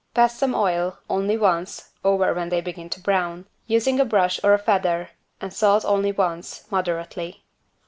Pass 0.15 0.35
some 0.35 0.55
oil 0.55 0.97
only 1.11 1.37
once 1.37 1.91
over 2.03 2.33
when 2.33 2.49
they 2.49 2.59
begin 2.59 2.89
to 2.89 2.99
brown, 2.99 3.45
using 3.67 3.99
a 3.99 4.03
brush 4.03 4.39
or 4.43 4.55
a 4.55 4.57
feather, 4.57 5.11
and 5.39 5.53
salt 5.53 5.85
only 5.85 6.11
once, 6.11 6.65
moderately. 6.71 7.45